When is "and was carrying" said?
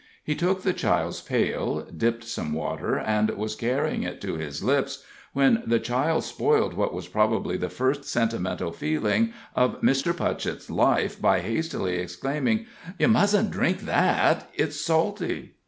2.97-4.01